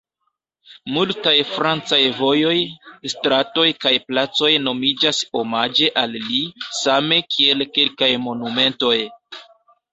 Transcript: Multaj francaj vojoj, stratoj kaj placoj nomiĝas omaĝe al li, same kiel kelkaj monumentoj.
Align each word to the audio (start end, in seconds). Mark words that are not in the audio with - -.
Multaj 0.93 1.33
francaj 1.49 1.99
vojoj, 2.21 2.53
stratoj 3.13 3.67
kaj 3.85 3.93
placoj 4.09 4.51
nomiĝas 4.69 5.21
omaĝe 5.43 5.93
al 6.05 6.19
li, 6.27 6.43
same 6.81 7.23
kiel 7.37 7.65
kelkaj 7.79 8.13
monumentoj. 8.29 8.95